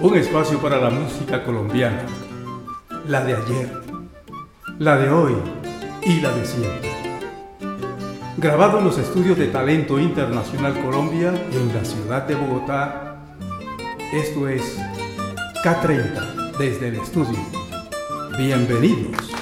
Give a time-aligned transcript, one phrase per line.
[0.00, 2.04] Un espacio para la música colombiana,
[3.08, 3.82] la de ayer,
[4.78, 5.34] la de hoy
[6.04, 6.92] y la de siempre.
[8.36, 13.24] Grabado en los estudios de Talento Internacional Colombia en la ciudad de Bogotá,
[14.12, 14.78] esto es
[15.64, 17.40] K30 desde el estudio.
[18.38, 19.37] Bienvenidos.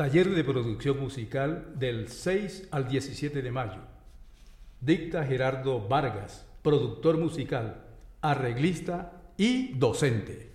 [0.00, 3.82] Taller de producción musical del 6 al 17 de mayo.
[4.80, 7.84] Dicta Gerardo Vargas, productor musical,
[8.22, 10.52] arreglista y docente.